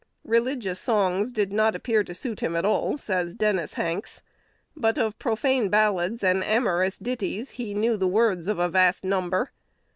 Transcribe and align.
"Religious 0.25 0.79
songs 0.79 1.31
did 1.31 1.53
not 1.53 1.75
appear 1.75 2.03
to 2.03 2.15
suit 2.15 2.39
him 2.39 2.55
at 2.55 2.65
all," 2.65 2.97
says 2.97 3.35
Dennis 3.35 3.75
Hanks; 3.75 4.23
but 4.75 4.97
of 4.97 5.19
profane 5.19 5.69
ballads 5.69 6.23
and 6.23 6.43
amorous 6.43 6.97
ditties 6.97 7.51
he 7.51 7.75
knew 7.75 7.95
the 7.97 8.07
words 8.07 8.47
of 8.47 8.57
a 8.57 8.67
vast 8.67 9.03
number. 9.03 9.51